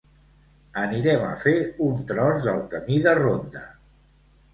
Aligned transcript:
Anirem 0.83 1.25
a 1.25 1.35
fer 1.43 1.53
un 1.87 1.99
tros 2.11 2.39
del 2.47 2.63
camí 2.71 2.97
de 3.05 3.13
ronda 3.21 3.63